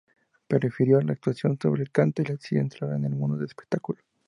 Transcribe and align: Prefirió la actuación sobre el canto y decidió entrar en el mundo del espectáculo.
Prefirió 0.47 0.99
la 1.01 1.13
actuación 1.13 1.59
sobre 1.61 1.83
el 1.83 1.91
canto 1.91 2.23
y 2.23 2.25
decidió 2.25 2.63
entrar 2.63 2.91
en 2.95 3.05
el 3.05 3.13
mundo 3.15 3.35
del 3.37 3.45
espectáculo. 3.45 3.99